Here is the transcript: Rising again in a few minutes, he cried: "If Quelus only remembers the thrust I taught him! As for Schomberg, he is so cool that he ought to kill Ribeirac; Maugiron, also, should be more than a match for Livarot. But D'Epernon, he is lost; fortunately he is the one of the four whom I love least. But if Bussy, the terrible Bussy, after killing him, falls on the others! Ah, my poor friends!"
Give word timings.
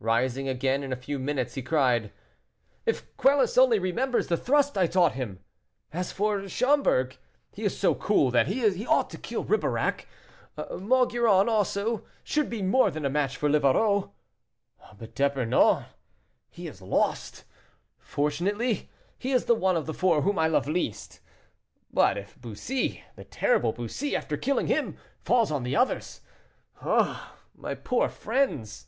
Rising 0.00 0.48
again 0.48 0.84
in 0.84 0.92
a 0.92 0.96
few 0.96 1.18
minutes, 1.18 1.54
he 1.54 1.60
cried: 1.60 2.12
"If 2.86 3.04
Quelus 3.16 3.58
only 3.58 3.80
remembers 3.80 4.28
the 4.28 4.36
thrust 4.36 4.78
I 4.78 4.86
taught 4.86 5.14
him! 5.14 5.40
As 5.92 6.12
for 6.12 6.48
Schomberg, 6.48 7.16
he 7.52 7.64
is 7.64 7.76
so 7.76 7.96
cool 7.96 8.30
that 8.30 8.46
he 8.46 8.86
ought 8.86 9.10
to 9.10 9.18
kill 9.18 9.42
Ribeirac; 9.44 10.06
Maugiron, 10.56 11.48
also, 11.48 12.04
should 12.22 12.48
be 12.48 12.62
more 12.62 12.92
than 12.92 13.04
a 13.04 13.10
match 13.10 13.36
for 13.36 13.48
Livarot. 13.50 14.12
But 14.96 15.16
D'Epernon, 15.16 15.86
he 16.48 16.68
is 16.68 16.80
lost; 16.80 17.42
fortunately 17.98 18.88
he 19.18 19.32
is 19.32 19.46
the 19.46 19.54
one 19.56 19.76
of 19.76 19.86
the 19.86 19.94
four 19.94 20.22
whom 20.22 20.38
I 20.38 20.46
love 20.46 20.68
least. 20.68 21.18
But 21.92 22.16
if 22.16 22.40
Bussy, 22.40 23.02
the 23.16 23.24
terrible 23.24 23.72
Bussy, 23.72 24.14
after 24.14 24.36
killing 24.36 24.68
him, 24.68 24.96
falls 25.24 25.50
on 25.50 25.64
the 25.64 25.74
others! 25.74 26.20
Ah, 26.82 27.34
my 27.52 27.74
poor 27.74 28.08
friends!" 28.08 28.84